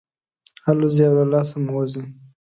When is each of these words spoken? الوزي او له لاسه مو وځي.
الوزي 0.69 1.03
او 1.07 1.13
له 1.19 1.25
لاسه 1.33 1.55
مو 1.63 1.71
وځي. 1.77 2.03